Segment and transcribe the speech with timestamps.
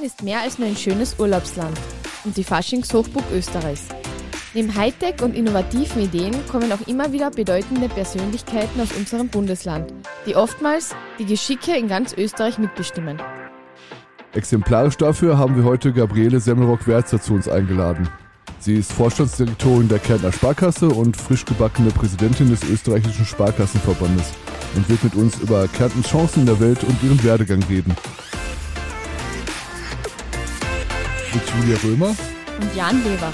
[0.00, 1.78] Kärnten ist mehr als nur ein schönes Urlaubsland
[2.24, 3.84] und die Faschingshochburg Österreichs.
[4.54, 9.92] Neben Hightech und innovativen Ideen kommen auch immer wieder bedeutende Persönlichkeiten aus unserem Bundesland,
[10.26, 13.20] die oftmals die Geschicke in ganz Österreich mitbestimmen.
[14.32, 18.08] Exemplarisch dafür haben wir heute Gabriele Semmelrock-Werzer zu uns eingeladen.
[18.58, 24.32] Sie ist Vorstandsdirektorin der Kärntner Sparkasse und frisch gebackene Präsidentin des österreichischen Sparkassenverbandes
[24.76, 27.94] und wird mit uns über Kärntens Chancen in der Welt und ihren Werdegang reden.
[31.32, 32.16] Mit Julia Römer
[32.60, 33.32] und Jan Lever.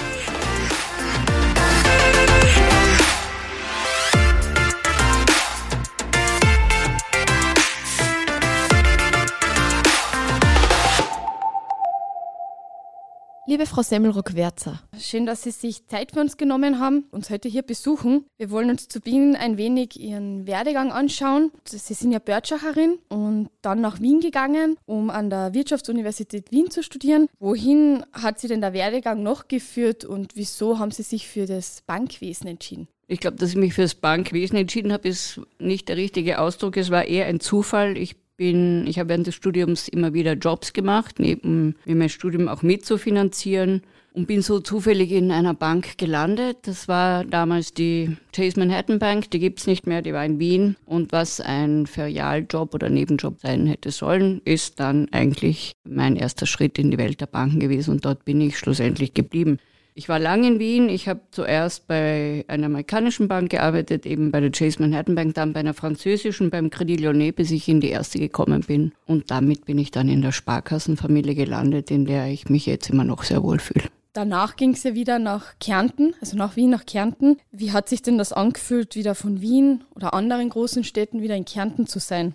[13.49, 17.63] Liebe Frau Semmelrock-Werzer, schön, dass Sie sich Zeit für uns genommen haben, uns heute hier
[17.63, 18.25] besuchen.
[18.39, 21.53] Wir wollen uns zu Beginn ein wenig Ihren Werdegang anschauen.
[21.65, 26.83] Sie sind ja Börtschacherin und dann nach Wien gegangen, um an der Wirtschaftsuniversität Wien zu
[26.83, 27.29] studieren.
[27.39, 31.85] Wohin hat Sie denn der Werdegang noch geführt und wieso haben Sie sich für das
[31.87, 32.89] Bankwesen entschieden?
[33.07, 36.77] Ich glaube, dass ich mich für das Bankwesen entschieden habe, ist nicht der richtige Ausdruck.
[36.77, 37.97] Es war eher ein Zufall.
[37.97, 42.49] Ich bin, ich habe während des Studiums immer wieder Jobs gemacht, neben mir mein Studium
[42.49, 46.59] auch mitzufinanzieren und bin so zufällig in einer Bank gelandet.
[46.63, 50.77] Das war damals die Chase Manhattan Bank, die gibt's nicht mehr, die war in Wien.
[50.87, 56.79] Und was ein Ferialjob oder Nebenjob sein hätte sollen, ist dann eigentlich mein erster Schritt
[56.79, 59.59] in die Welt der Banken gewesen und dort bin ich schlussendlich geblieben.
[59.99, 60.91] Ich war lange in Wien.
[60.91, 65.55] Ich habe zuerst bei einer amerikanischen Bank gearbeitet, eben bei der Chase Manhattan Bank, dann
[65.55, 68.93] bei einer französischen, beim Credit Lyonnais, bis ich in die erste gekommen bin.
[69.07, 73.05] Und damit bin ich dann in der Sparkassenfamilie gelandet, in der ich mich jetzt immer
[73.05, 73.87] noch sehr wohl fühle.
[74.13, 77.39] Danach ging es ja wieder nach Kärnten, also nach Wien, nach Kärnten.
[77.51, 81.47] Wie hat sich denn das angefühlt, wieder von Wien oder anderen großen Städten wieder in
[81.47, 82.35] Kärnten zu sein?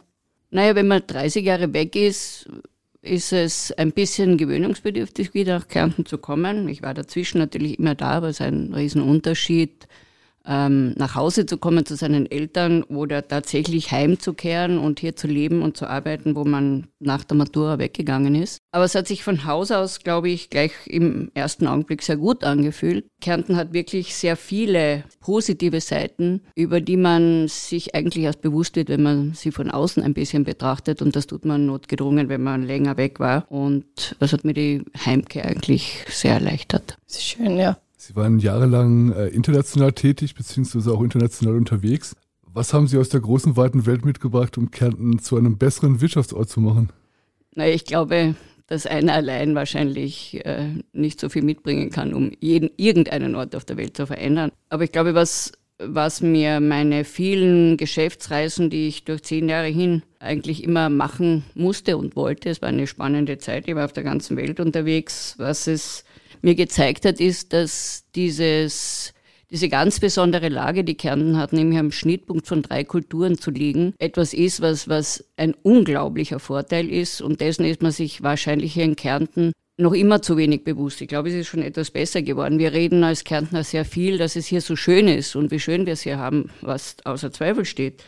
[0.50, 2.50] Naja, wenn man 30 Jahre weg ist,
[3.02, 6.68] ist es ein bisschen gewöhnungsbedürftig, wieder nach Kärnten zu kommen.
[6.68, 9.88] Ich war dazwischen natürlich immer da, aber es ist ein Riesenunterschied
[10.46, 15.62] ähm, nach Hause zu kommen zu seinen Eltern oder tatsächlich heimzukehren und hier zu leben
[15.62, 18.60] und zu arbeiten, wo man nach der Matura weggegangen ist.
[18.72, 22.44] Aber es hat sich von Haus aus, glaube ich, gleich im ersten Augenblick sehr gut
[22.44, 23.06] angefühlt.
[23.22, 28.90] Kärnten hat wirklich sehr viele positive Seiten, über die man sich eigentlich erst bewusst wird,
[28.90, 31.02] wenn man sie von außen ein bisschen betrachtet.
[31.02, 33.46] Und das tut man notgedrungen, wenn man länger weg war.
[33.52, 36.98] Und das hat mir die Heimkehr eigentlich sehr erleichtert.
[37.08, 37.78] Das ist schön, ja.
[38.04, 42.16] Sie waren jahrelang äh, international tätig, beziehungsweise auch international unterwegs.
[42.52, 46.50] Was haben Sie aus der großen, weiten Welt mitgebracht, um Kärnten zu einem besseren Wirtschaftsort
[46.50, 46.90] zu machen?
[47.54, 48.34] Na, ich glaube,
[48.66, 53.66] dass einer allein wahrscheinlich äh, nicht so viel mitbringen kann, um jeden, irgendeinen Ort auf
[53.66, 54.52] der Welt zu verändern.
[54.70, 60.02] Aber ich glaube, was, was mir meine vielen Geschäftsreisen, die ich durch zehn Jahre hin
[60.18, 64.04] eigentlich immer machen musste und wollte, es war eine spannende Zeit, ich war auf der
[64.04, 66.04] ganzen Welt unterwegs, was es
[66.42, 69.14] mir gezeigt hat, ist, dass dieses
[69.52, 73.94] diese ganz besondere Lage, die Kärnten hat, nämlich am Schnittpunkt von drei Kulturen zu liegen,
[74.00, 78.86] etwas ist, was, was ein unglaublicher Vorteil ist und dessen ist man sich wahrscheinlich hier
[78.86, 81.02] in Kärnten noch immer zu wenig bewusst.
[81.02, 82.60] Ich glaube, es ist schon etwas besser geworden.
[82.60, 85.86] Wir reden als Kärntner sehr viel, dass es hier so schön ist und wie schön
[85.86, 88.04] wir es hier haben, was außer Zweifel steht.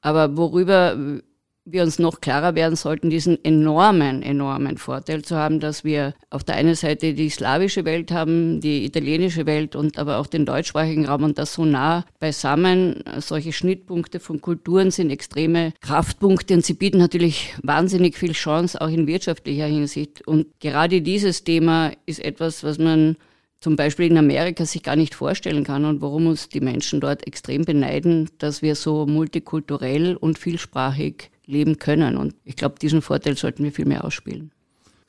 [0.00, 1.20] Aber worüber
[1.64, 6.42] wir uns noch klarer werden sollten, diesen enormen, enormen Vorteil zu haben, dass wir auf
[6.42, 11.06] der einen Seite die slawische Welt haben, die italienische Welt und aber auch den deutschsprachigen
[11.06, 13.04] Raum und das so nah beisammen.
[13.18, 18.88] Solche Schnittpunkte von Kulturen sind extreme Kraftpunkte und sie bieten natürlich wahnsinnig viel Chance, auch
[18.88, 20.26] in wirtschaftlicher Hinsicht.
[20.26, 23.16] Und gerade dieses Thema ist etwas, was man
[23.60, 27.26] zum Beispiel in Amerika sich gar nicht vorstellen kann und warum uns die Menschen dort
[27.26, 32.16] extrem beneiden, dass wir so multikulturell und vielsprachig leben können.
[32.16, 34.52] Und ich glaube, diesen Vorteil sollten wir viel mehr ausspielen.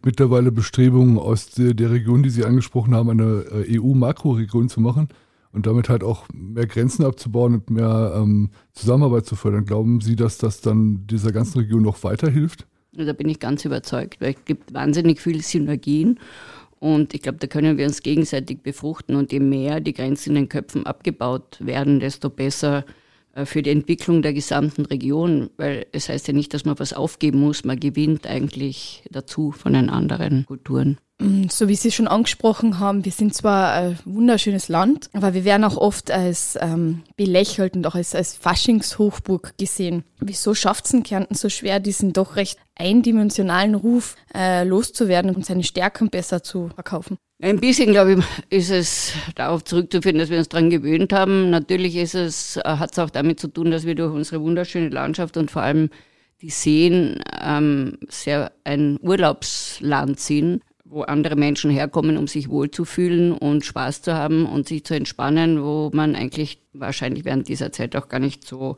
[0.04, 5.10] Mittlerweile Bestrebungen aus der Region, die Sie angesprochen haben, eine äh, EU-Makroregion zu machen
[5.52, 9.66] und damit halt auch mehr Grenzen abzubauen und mehr ähm, Zusammenarbeit zu fördern.
[9.66, 12.66] Glauben Sie, dass das dann dieser ganzen Region noch weiterhilft?
[12.94, 16.20] Da bin ich ganz überzeugt, weil es gibt wahnsinnig viele Synergien
[16.82, 20.36] und ich glaube, da können wir uns gegenseitig befruchten und je mehr die Grenzen in
[20.36, 22.86] den Köpfen abgebaut werden, desto besser
[23.46, 27.40] für die Entwicklung der gesamten Region, weil es heißt ja nicht, dass man was aufgeben
[27.40, 30.98] muss, man gewinnt eigentlich dazu von den anderen Kulturen.
[31.22, 35.46] Mm, so wie Sie schon angesprochen haben, wir sind zwar ein wunderschönes Land, aber wir
[35.46, 40.04] werden auch oft als ähm, belächelt und auch als, als Faschingshochburg gesehen.
[40.20, 45.46] Wieso schafft es in Kärnten so schwer, diesen doch recht eindimensionalen Ruf äh, loszuwerden und
[45.46, 47.18] seine Stärken besser zu verkaufen?
[47.44, 51.50] Ein bisschen, glaube ich, ist es darauf zurückzuführen, dass wir uns daran gewöhnt haben.
[51.50, 54.90] Natürlich ist es, äh, hat es auch damit zu tun, dass wir durch unsere wunderschöne
[54.90, 55.90] Landschaft und vor allem
[56.44, 63.66] die Seen ähm, sehr ein Urlaubsland sind, wo andere Menschen herkommen, um sich wohlzufühlen und
[63.66, 68.08] Spaß zu haben und sich zu entspannen, wo man eigentlich wahrscheinlich während dieser Zeit auch
[68.08, 68.76] gar nicht so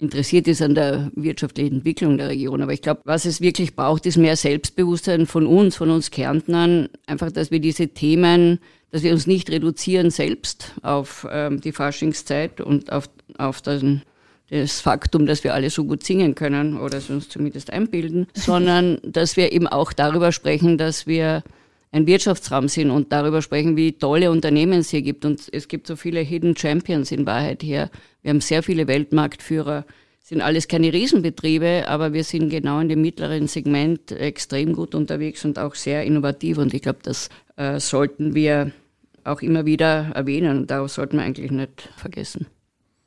[0.00, 2.62] interessiert ist an der wirtschaftlichen Entwicklung der Region.
[2.62, 6.88] Aber ich glaube, was es wirklich braucht, ist mehr Selbstbewusstsein von uns, von uns Kärntnern.
[7.06, 8.58] Einfach, dass wir diese Themen,
[8.90, 14.02] dass wir uns nicht reduzieren selbst auf ähm, die Faschingszeit und auf, auf den,
[14.48, 18.98] das Faktum, dass wir alle so gut singen können oder es uns zumindest einbilden, sondern
[19.02, 21.42] dass wir eben auch darüber sprechen, dass wir
[21.92, 25.24] ein Wirtschaftsraum sind und darüber sprechen, wie tolle Unternehmen es hier gibt.
[25.24, 27.90] Und es gibt so viele Hidden Champions in Wahrheit hier.
[28.22, 29.84] Wir haben sehr viele Weltmarktführer.
[30.20, 35.44] Sind alles keine Riesenbetriebe, aber wir sind genau in dem mittleren Segment extrem gut unterwegs
[35.44, 36.58] und auch sehr innovativ.
[36.58, 38.70] Und ich glaube, das äh, sollten wir
[39.24, 42.46] auch immer wieder erwähnen und darauf sollten wir eigentlich nicht vergessen.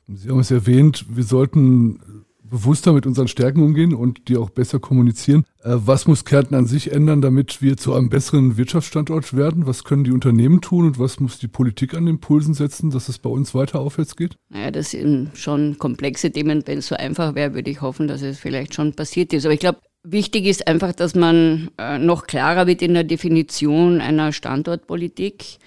[0.06, 1.98] Sie haben es erwähnt, wir sollten
[2.44, 5.44] bewusster mit unseren Stärken umgehen und die auch besser kommunizieren.
[5.62, 9.66] Äh, was muss Kärnten an sich ändern, damit wir zu einem besseren Wirtschaftsstandort werden?
[9.66, 13.08] Was können die Unternehmen tun und was muss die Politik an den Pulsen setzen, dass
[13.08, 14.36] es bei uns weiter aufwärts geht?
[14.50, 16.62] Naja, das sind schon komplexe Themen.
[16.66, 19.46] Wenn es so einfach wäre, würde ich hoffen, dass es vielleicht schon passiert ist.
[19.46, 24.00] Aber ich glaube, wichtig ist einfach, dass man äh, noch klarer wird in der Definition
[24.00, 25.58] einer Standortpolitik.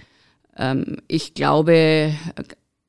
[0.56, 2.14] Ähm, ich glaube,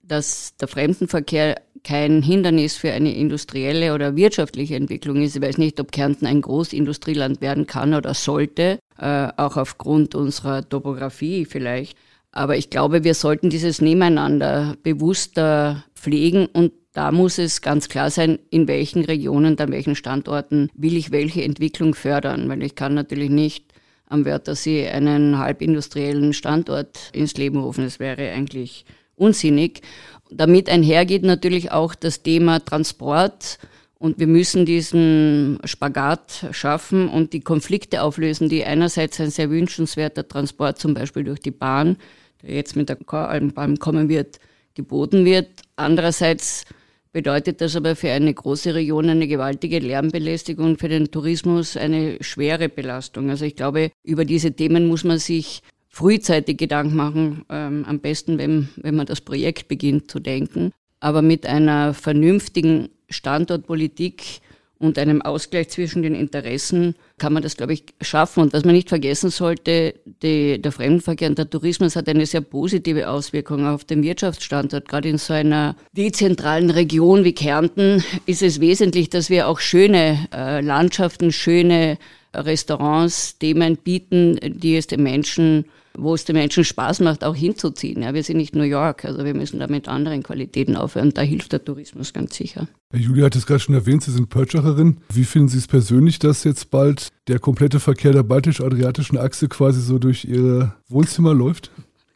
[0.03, 5.37] dass der Fremdenverkehr kein Hindernis für eine industrielle oder wirtschaftliche Entwicklung ist.
[5.37, 10.69] Ich weiß nicht, ob Kärnten ein Großindustrieland werden kann oder sollte, äh, auch aufgrund unserer
[10.69, 11.97] Topografie vielleicht.
[12.33, 18.11] Aber ich glaube, wir sollten dieses Nebeneinander bewusster pflegen und da muss es ganz klar
[18.11, 22.95] sein, in welchen Regionen, an welchen Standorten will ich welche Entwicklung fördern, weil ich kann
[22.95, 23.73] natürlich nicht
[24.07, 27.85] am Wörthersee einen halbindustriellen Standort ins Leben rufen.
[27.85, 28.85] Das wäre eigentlich
[29.15, 29.83] unsinnig.
[30.31, 33.59] Damit einhergeht natürlich auch das Thema Transport.
[33.99, 40.29] Und wir müssen diesen Spagat schaffen und die Konflikte auflösen, die einerseits ein sehr wünschenswerter
[40.29, 41.97] Transport, zum Beispiel durch die Bahn,
[42.43, 44.39] der jetzt mit der Koralmbahn kommen wird,
[44.75, 45.49] geboten wird.
[45.75, 46.65] Andererseits
[47.13, 52.69] bedeutet das aber für eine große Region eine gewaltige Lärmbelästigung, für den Tourismus eine schwere
[52.69, 53.31] Belastung.
[53.31, 55.63] Also ich glaube, über diese Themen muss man sich
[55.99, 60.71] frühzeitig Gedanken machen, ähm, am besten, wenn, wenn man das Projekt beginnt zu denken.
[61.01, 64.41] Aber mit einer vernünftigen Standortpolitik
[64.79, 68.45] und einem Ausgleich zwischen den Interessen kann man das, glaube ich, schaffen.
[68.45, 72.43] Und was man nicht vergessen sollte, die, der Fremdenverkehr und der Tourismus hat eine sehr
[72.43, 74.89] positive Auswirkung auf den Wirtschaftsstandort.
[74.89, 80.29] Gerade in so einer dezentralen Region wie Kärnten ist es wesentlich, dass wir auch schöne
[80.33, 81.99] äh, Landschaften, schöne
[82.33, 85.65] Restaurants, Themen bieten, die es den Menschen
[85.99, 88.03] wo es den Menschen Spaß macht, auch hinzuziehen.
[88.03, 91.13] Ja, wir sind nicht New York, also wir müssen da mit anderen Qualitäten aufhören.
[91.13, 92.69] Da hilft der Tourismus ganz sicher.
[92.91, 94.99] Herr Julia hat es gerade schon erwähnt, Sie sind Pörtschacherin.
[95.13, 99.81] Wie finden Sie es persönlich, dass jetzt bald der komplette Verkehr der baltisch-adriatischen Achse quasi
[99.81, 101.71] so durch Ihr Wohnzimmer läuft?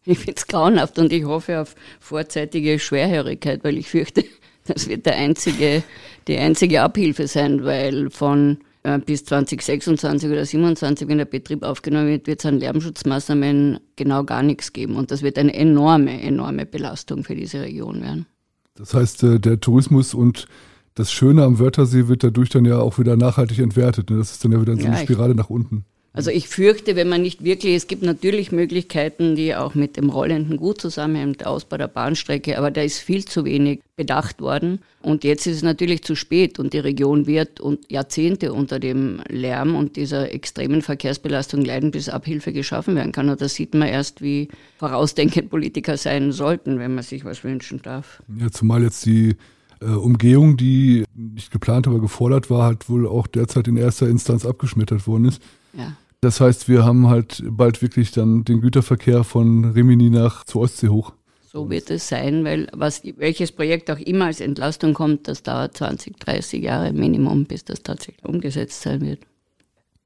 [0.04, 4.24] Ich finde es grauenhaft und ich hoffe auf vorzeitige Schwerhörigkeit, weil ich fürchte,
[4.66, 5.82] das wird der einzige,
[6.28, 8.58] die einzige Abhilfe sein, weil von
[9.06, 14.42] bis 2026 oder 2027, wenn der Betrieb aufgenommen wird, wird es an Lärmschutzmaßnahmen genau gar
[14.42, 14.96] nichts geben.
[14.96, 18.26] Und das wird eine enorme, enorme Belastung für diese Region werden.
[18.74, 20.48] Das heißt, äh, der Tourismus und
[20.94, 24.10] das Schöne am Wörthersee wird dadurch dann ja auch wieder nachhaltig entwertet.
[24.10, 24.18] Ne?
[24.18, 25.84] Das ist dann ja wieder so eine Spirale nach unten.
[26.14, 30.10] Also ich fürchte, wenn man nicht wirklich, es gibt natürlich Möglichkeiten, die auch mit dem
[30.10, 34.80] rollenden Gut zusammenhängen, der Ausbau der Bahnstrecke, aber da ist viel zu wenig bedacht worden.
[35.00, 39.22] Und jetzt ist es natürlich zu spät und die Region wird und Jahrzehnte unter dem
[39.28, 43.30] Lärm und dieser extremen Verkehrsbelastung leiden, bis Abhilfe geschaffen werden kann.
[43.30, 47.80] Und da sieht man erst, wie vorausdenkend Politiker sein sollten, wenn man sich was wünschen
[47.82, 48.22] darf.
[48.38, 49.34] Ja, zumal jetzt die
[49.80, 54.44] äh, Umgehung, die nicht geplant, aber gefordert war, halt wohl auch derzeit in erster Instanz
[54.44, 55.40] abgeschmettert worden ist.
[55.72, 55.96] Ja.
[56.20, 60.88] Das heißt, wir haben halt bald wirklich dann den Güterverkehr von Rimini nach zur Ostsee
[60.88, 61.12] hoch.
[61.52, 65.76] So wird es sein, weil was, welches Projekt auch immer als Entlastung kommt, das dauert
[65.76, 69.20] 20, 30 Jahre Minimum, bis das tatsächlich umgesetzt sein wird.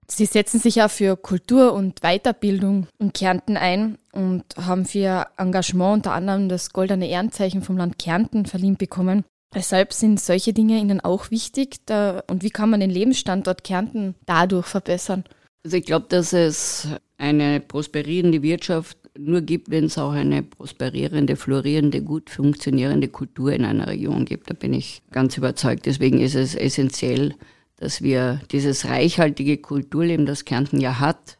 [0.08, 5.26] Sie setzen sich ja für Kultur und Weiterbildung in Kärnten ein und haben für Ihr
[5.37, 9.25] Engagement unter anderem das Goldene Ehrenzeichen vom Land Kärnten verliehen bekommen.
[9.52, 11.78] Weshalb sind solche Dinge Ihnen auch wichtig?
[11.87, 15.25] Da, und wie kann man den Lebensstandort Kärnten dadurch verbessern?
[15.66, 16.87] Also ich glaube, dass es
[17.18, 23.64] eine prosperierende Wirtschaft nur gibt, wenn es auch eine prosperierende, florierende, gut funktionierende Kultur in
[23.64, 24.49] einer Region gibt.
[24.49, 25.87] Da bin ich ganz überzeugt.
[25.87, 27.35] Deswegen ist es essentiell,
[27.78, 31.37] dass wir dieses reichhaltige Kulturleben, das Kärnten ja hat,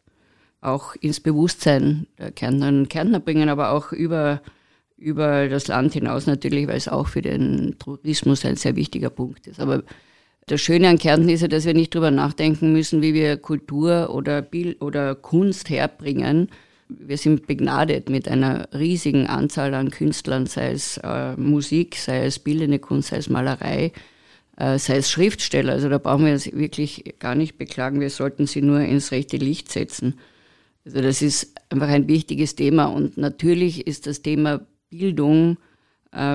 [0.61, 4.42] auch ins Bewusstsein der Kärntnerinnen und Kärntner bringen, aber auch über,
[4.97, 9.47] über das Land hinaus natürlich, weil es auch für den Tourismus ein sehr wichtiger Punkt
[9.47, 9.61] ist.
[9.61, 9.85] Aber
[10.48, 14.10] Das Schöne an Kärnten ist ja, dass wir nicht darüber nachdenken müssen, wie wir Kultur
[14.14, 16.50] oder Bild oder Kunst herbringen.
[16.88, 22.38] Wir sind begnadet mit einer riesigen Anzahl an Künstlern, sei es äh, Musik, sei es
[22.38, 23.90] bildende Kunst, sei es Malerei,
[24.56, 25.72] äh, sei es Schriftsteller.
[25.72, 27.98] Also da brauchen wir uns wirklich gar nicht beklagen.
[27.98, 30.14] Wir sollten sie nur ins rechte Licht setzen.
[30.84, 32.84] Also das ist einfach ein wichtiges Thema.
[32.84, 35.56] Und natürlich ist das Thema Bildung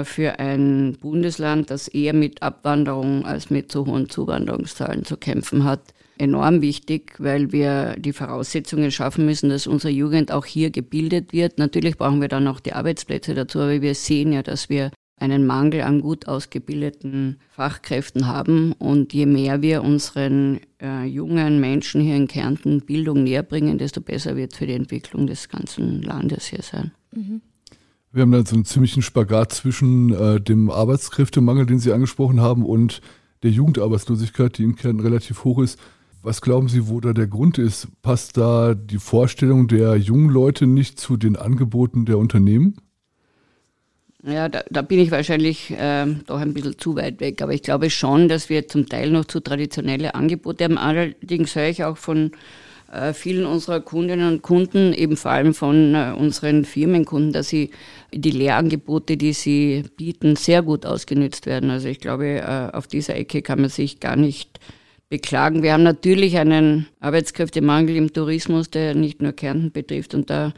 [0.04, 5.94] für ein Bundesland, das eher mit Abwanderung als mit so hohen Zuwanderungszahlen zu kämpfen hat,
[6.18, 11.58] enorm wichtig, weil wir die Voraussetzungen schaffen müssen, dass unsere Jugend auch hier gebildet wird.
[11.58, 15.46] Natürlich brauchen wir dann auch die Arbeitsplätze dazu, aber wir sehen ja, dass wir einen
[15.46, 18.74] Mangel an gut ausgebildeten Fachkräften haben.
[18.74, 24.02] Und je mehr wir unseren äh, jungen Menschen hier in Kärnten Bildung näher bringen, desto
[24.02, 26.92] besser wird für die Entwicklung des ganzen Landes hier sein.
[27.12, 27.42] Mhm.
[28.14, 32.66] Wir haben da so einen ziemlichen Spagat zwischen äh, dem Arbeitskräftemangel, den Sie angesprochen haben,
[32.66, 33.02] und
[33.42, 35.80] der Jugendarbeitslosigkeit, die in Kärnten relativ hoch ist.
[36.22, 37.88] Was glauben Sie, wo da der Grund ist?
[38.02, 42.76] Passt da die Vorstellung der jungen Leute nicht zu den Angeboten der Unternehmen?
[44.24, 47.42] Ja, da, da bin ich wahrscheinlich äh, doch ein bisschen zu weit weg.
[47.42, 50.78] Aber ich glaube schon, dass wir zum Teil noch zu traditionelle Angebote haben.
[50.78, 52.32] Allerdings höre ich auch von
[53.14, 57.72] vielen unserer Kundinnen und Kunden, eben vor allem von äh, unseren Firmenkunden, dass sie
[58.14, 61.70] die Lehrangebote, die sie bieten, sehr gut ausgenützt werden.
[61.70, 64.60] Also ich glaube, äh, auf dieser Ecke kann man sich gar nicht
[65.10, 65.64] beklagen.
[65.64, 70.54] Wir haben natürlich einen Arbeitskräftemangel im Tourismus, der nicht nur Kärnten betrifft und da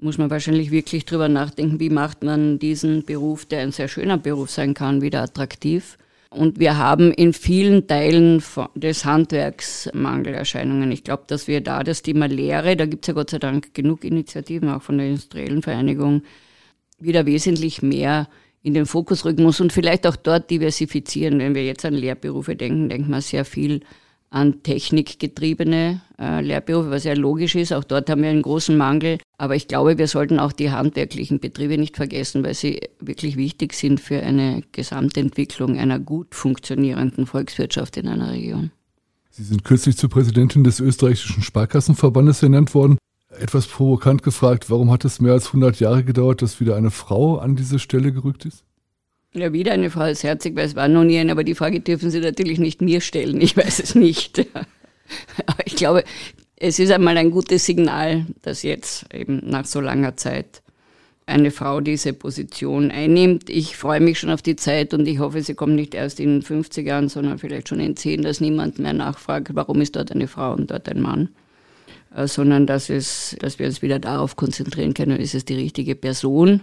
[0.00, 4.16] muss man wahrscheinlich wirklich drüber nachdenken, wie macht man diesen Beruf, der ein sehr schöner
[4.16, 5.98] Beruf sein kann, wieder attraktiv.
[6.30, 8.42] Und wir haben in vielen Teilen
[8.74, 10.92] des Handwerks Mangelerscheinungen.
[10.92, 13.72] Ich glaube, dass wir da das Thema Lehre, da gibt es ja Gott sei Dank
[13.72, 16.22] genug Initiativen, auch von der Industriellen Vereinigung,
[16.98, 18.28] wieder wesentlich mehr
[18.62, 21.38] in den Fokus rücken muss und vielleicht auch dort diversifizieren.
[21.38, 23.80] Wenn wir jetzt an Lehrberufe denken, denkt man sehr viel
[24.30, 27.72] an technikgetriebene äh, Lehrberufe, was ja logisch ist.
[27.72, 29.18] Auch dort haben wir einen großen Mangel.
[29.38, 33.72] Aber ich glaube, wir sollten auch die handwerklichen Betriebe nicht vergessen, weil sie wirklich wichtig
[33.72, 38.70] sind für eine Gesamtentwicklung einer gut funktionierenden Volkswirtschaft in einer Region.
[39.30, 42.98] Sie sind kürzlich zur Präsidentin des österreichischen Sparkassenverbandes ernannt worden.
[43.30, 47.38] Etwas provokant gefragt, warum hat es mehr als 100 Jahre gedauert, dass wieder eine Frau
[47.38, 48.64] an diese Stelle gerückt ist?
[49.34, 51.80] Ja, wieder eine Frau ist herzig, weil es war noch nie eine, aber die Frage
[51.80, 53.40] dürfen Sie natürlich nicht mir stellen.
[53.40, 54.38] Ich weiß es nicht.
[55.46, 56.04] Aber ich glaube,
[56.56, 60.62] es ist einmal ein gutes Signal, dass jetzt eben nach so langer Zeit
[61.24, 63.50] eine Frau diese Position einnimmt.
[63.50, 66.42] Ich freue mich schon auf die Zeit und ich hoffe, sie kommt nicht erst in
[66.42, 70.26] 50 Jahren, sondern vielleicht schon in 10, dass niemand mehr nachfragt, warum ist dort eine
[70.26, 71.28] Frau und dort ein Mann,
[72.14, 75.94] äh, sondern dass, es, dass wir uns wieder darauf konzentrieren können, ist es die richtige
[75.94, 76.62] Person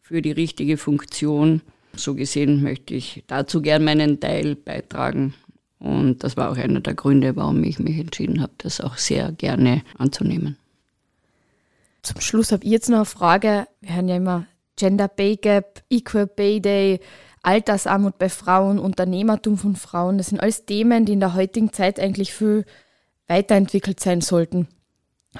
[0.00, 1.62] für die richtige Funktion.
[1.94, 5.34] So gesehen möchte ich dazu gern meinen Teil beitragen.
[5.78, 9.32] Und das war auch einer der Gründe, warum ich mich entschieden habe, das auch sehr
[9.32, 10.56] gerne anzunehmen.
[12.02, 13.66] Zum Schluss habe ich jetzt noch eine Frage.
[13.80, 14.46] Wir hören ja immer
[14.76, 17.00] Gender Pay Gap, Equal Pay Day,
[17.42, 20.18] Altersarmut bei Frauen, Unternehmertum von Frauen.
[20.18, 22.64] Das sind alles Themen, die in der heutigen Zeit eigentlich viel
[23.26, 24.68] weiterentwickelt sein sollten.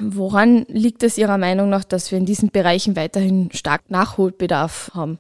[0.00, 5.18] Woran liegt es Ihrer Meinung nach, dass wir in diesen Bereichen weiterhin stark Nachholbedarf haben?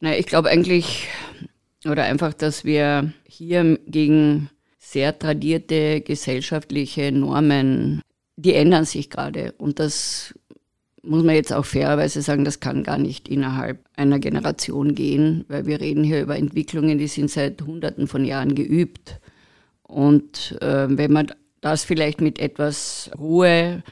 [0.00, 1.08] Na, ich glaube eigentlich,
[1.86, 8.00] oder einfach, dass wir hier gegen sehr tradierte gesellschaftliche Normen,
[8.36, 9.52] die ändern sich gerade.
[9.58, 10.34] Und das
[11.02, 15.66] muss man jetzt auch fairerweise sagen, das kann gar nicht innerhalb einer Generation gehen, weil
[15.66, 19.20] wir reden hier über Entwicklungen, die sind seit Hunderten von Jahren geübt.
[19.82, 23.82] Und äh, wenn man das vielleicht mit etwas Ruhe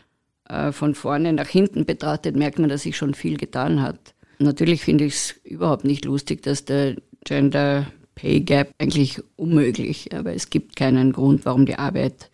[0.48, 4.14] äh, von vorne nach hinten betrachtet, merkt man, dass sich schon viel getan hat.
[4.38, 10.34] Natürlich finde ich es überhaupt nicht lustig, dass der Gender Pay Gap eigentlich unmöglich, aber
[10.34, 12.30] es gibt keinen Grund, warum die Arbeit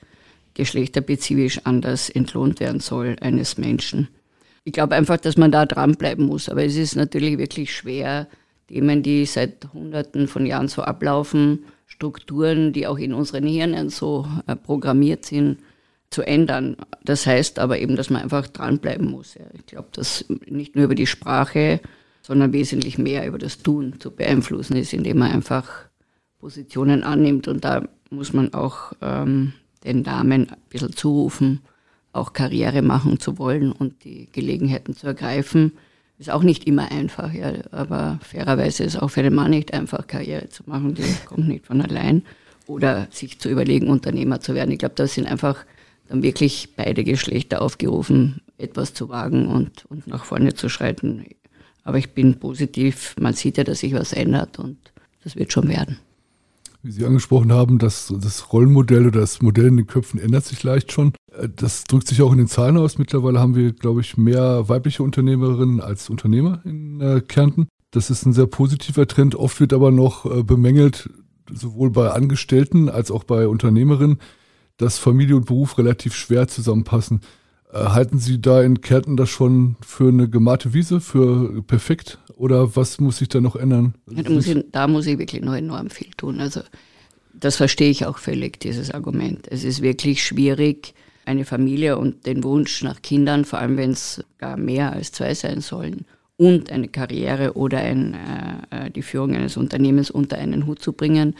[0.54, 4.08] geschlechterspezifisch anders entlohnt werden soll eines Menschen.
[4.64, 8.28] Ich glaube einfach, dass man da dranbleiben muss, aber es ist natürlich wirklich schwer,
[8.68, 14.26] Themen, die seit Hunderten von Jahren so ablaufen, Strukturen, die auch in unseren Hirnen so
[14.46, 15.58] äh, programmiert sind,
[16.14, 16.76] zu ändern.
[17.02, 19.36] Das heißt aber eben, dass man einfach dranbleiben muss.
[19.52, 21.80] Ich glaube, dass nicht nur über die Sprache,
[22.22, 25.68] sondern wesentlich mehr über das Tun zu beeinflussen ist, indem man einfach
[26.38, 27.48] Positionen annimmt.
[27.48, 31.60] Und da muss man auch ähm, den Damen ein bisschen zurufen,
[32.12, 35.72] auch Karriere machen zu wollen und die Gelegenheiten zu ergreifen.
[36.18, 40.06] Ist auch nicht immer einfach, ja, aber fairerweise ist auch für den Mann nicht einfach,
[40.06, 40.94] Karriere zu machen.
[40.94, 42.22] Die kommt nicht von allein.
[42.68, 44.70] Oder sich zu überlegen, Unternehmer zu werden.
[44.70, 45.66] Ich glaube, das sind einfach
[46.08, 51.24] dann wirklich beide Geschlechter aufgerufen, etwas zu wagen und, und nach vorne zu schreiten.
[51.82, 54.78] Aber ich bin positiv, man sieht ja, dass sich was ändert und
[55.22, 55.98] das wird schon werden.
[56.82, 60.62] wie Sie angesprochen haben, dass das Rollenmodell oder das Modell in den Köpfen ändert sich
[60.62, 61.12] leicht schon.
[61.32, 62.98] Äh, das drückt sich auch in den Zahlen aus.
[62.98, 67.68] Mittlerweile haben wir, glaube ich, mehr weibliche Unternehmerinnen als Unternehmer in äh, Kärnten.
[67.90, 69.34] Das ist ein sehr positiver Trend.
[69.34, 71.10] Oft wird aber noch äh, bemängelt,
[71.52, 74.18] sowohl bei Angestellten als auch bei Unternehmerinnen,
[74.76, 77.20] dass Familie und Beruf relativ schwer zusammenpassen.
[77.72, 82.18] Äh, halten Sie da in Kärnten das schon für eine gemachte Wiese, für perfekt?
[82.36, 83.94] Oder was muss sich da noch ändern?
[84.10, 86.40] Ja, da, muss ich, da muss ich wirklich noch enorm viel tun.
[86.40, 86.60] Also
[87.32, 89.46] das verstehe ich auch völlig, dieses Argument.
[89.50, 90.94] Es ist wirklich schwierig,
[91.26, 95.34] eine Familie und den Wunsch nach Kindern, vor allem wenn es gar mehr als zwei
[95.34, 96.04] sein sollen,
[96.36, 100.92] und eine Karriere oder ein, äh, äh die Führung eines Unternehmens unter einen Hut zu
[100.92, 101.34] bringen.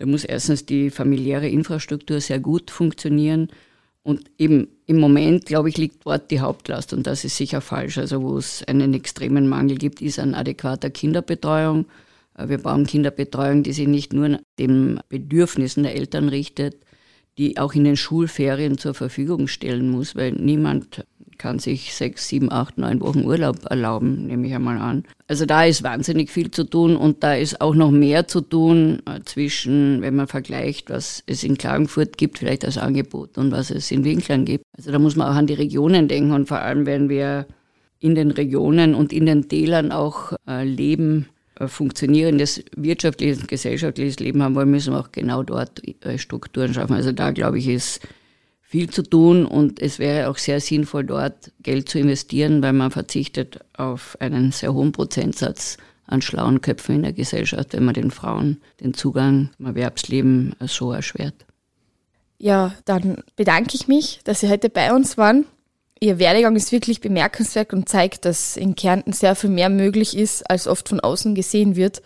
[0.00, 3.48] Da muss erstens die familiäre Infrastruktur sehr gut funktionieren
[4.02, 7.98] und eben im Moment, glaube ich, liegt dort die Hauptlast und das ist sicher falsch.
[7.98, 11.84] Also wo es einen extremen Mangel gibt, ist an adäquater Kinderbetreuung.
[12.34, 16.76] Äh, wir brauchen Kinderbetreuung, die sich nicht nur den Bedürfnissen der Eltern richtet,
[17.36, 21.04] die auch in den Schulferien zur Verfügung stellen muss, weil niemand
[21.40, 25.04] kann sich sechs, sieben, acht, neun Wochen Urlaub erlauben, nehme ich einmal an.
[25.26, 29.00] Also da ist wahnsinnig viel zu tun und da ist auch noch mehr zu tun
[29.06, 33.70] äh, zwischen, wenn man vergleicht, was es in Klagenfurt gibt, vielleicht als Angebot und was
[33.70, 34.66] es in Winklern gibt.
[34.76, 37.46] Also da muss man auch an die Regionen denken und vor allem, wenn wir
[38.00, 44.42] in den Regionen und in den Tälern auch äh, leben, äh, funktionierendes wirtschaftliches gesellschaftliches Leben
[44.42, 45.80] haben wollen, müssen wir auch genau dort
[46.16, 46.96] Strukturen schaffen.
[46.96, 48.00] Also da, glaube ich, ist
[48.70, 52.92] viel zu tun und es wäre auch sehr sinnvoll, dort Geld zu investieren, weil man
[52.92, 58.12] verzichtet auf einen sehr hohen Prozentsatz an schlauen Köpfen in der Gesellschaft, wenn man den
[58.12, 61.34] Frauen den Zugang zum Erwerbsleben so erschwert.
[62.38, 65.46] Ja, dann bedanke ich mich, dass Sie heute bei uns waren.
[65.98, 70.48] Ihr Werdegang ist wirklich bemerkenswert und zeigt, dass in Kärnten sehr viel mehr möglich ist,
[70.48, 72.02] als oft von außen gesehen wird.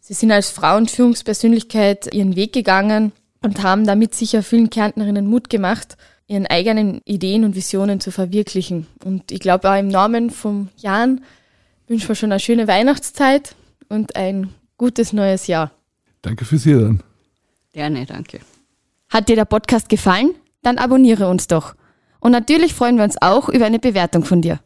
[0.00, 3.12] Sie sind als Frau und Führungspersönlichkeit Ihren Weg gegangen,
[3.42, 8.86] und haben damit sicher vielen Kärntnerinnen Mut gemacht, ihren eigenen Ideen und Visionen zu verwirklichen.
[9.04, 11.22] Und ich glaube auch im Namen vom Jan
[11.88, 13.54] wünschen wir schon eine schöne Weihnachtszeit
[13.88, 15.72] und ein gutes neues Jahr.
[16.22, 17.02] Danke fürs Hier dann.
[17.72, 18.40] Gerne, danke.
[19.08, 20.30] Hat dir der Podcast gefallen?
[20.62, 21.74] Dann abonniere uns doch.
[22.20, 24.60] Und natürlich freuen wir uns auch über eine Bewertung von dir.